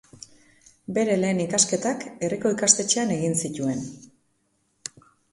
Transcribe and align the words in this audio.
Bere 0.97 1.17
lehen 1.17 1.41
ikasketak 1.43 2.05
herriko 2.27 2.51
ikastetxean 2.55 3.11
egin 3.17 3.37
zituen. 3.49 3.83